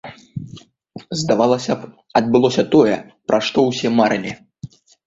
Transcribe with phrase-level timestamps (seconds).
[1.19, 1.91] Здавалася б,
[2.23, 2.97] адбылося тое,
[3.29, 4.31] пра што ўсе марылі.